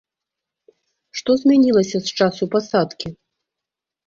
[1.21, 3.07] Што змянілася з часу пасадкі?